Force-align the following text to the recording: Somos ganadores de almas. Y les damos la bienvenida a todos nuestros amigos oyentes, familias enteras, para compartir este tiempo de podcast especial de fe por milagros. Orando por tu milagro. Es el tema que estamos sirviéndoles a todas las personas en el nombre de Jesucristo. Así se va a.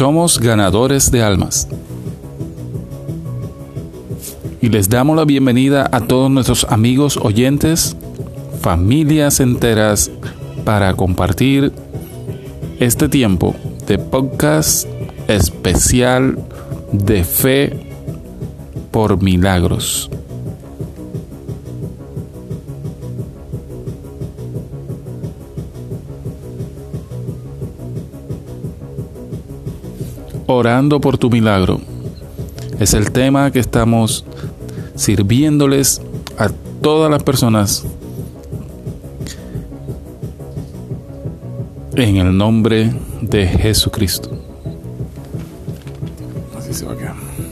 Somos 0.00 0.40
ganadores 0.40 1.10
de 1.10 1.22
almas. 1.22 1.68
Y 4.62 4.70
les 4.70 4.88
damos 4.88 5.14
la 5.14 5.26
bienvenida 5.26 5.90
a 5.92 6.00
todos 6.00 6.30
nuestros 6.30 6.64
amigos 6.70 7.18
oyentes, 7.18 7.98
familias 8.62 9.40
enteras, 9.40 10.10
para 10.64 10.94
compartir 10.94 11.70
este 12.78 13.10
tiempo 13.10 13.54
de 13.86 13.98
podcast 13.98 14.88
especial 15.28 16.38
de 16.92 17.22
fe 17.22 17.86
por 18.92 19.22
milagros. 19.22 20.08
Orando 30.52 31.00
por 31.00 31.16
tu 31.16 31.30
milagro. 31.30 31.80
Es 32.80 32.92
el 32.94 33.12
tema 33.12 33.52
que 33.52 33.60
estamos 33.60 34.24
sirviéndoles 34.96 36.02
a 36.36 36.48
todas 36.82 37.08
las 37.08 37.22
personas 37.22 37.84
en 41.94 42.16
el 42.16 42.36
nombre 42.36 42.92
de 43.20 43.46
Jesucristo. 43.46 44.30
Así 46.58 46.74
se 46.74 46.84
va 46.84 46.94
a. 46.94 47.49